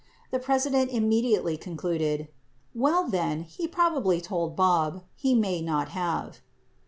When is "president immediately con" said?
0.39-1.77